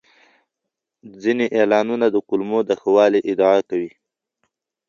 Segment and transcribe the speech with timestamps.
[1.23, 3.91] ځینې اعلانونه د کولمو د ښه والي ادعا کوي.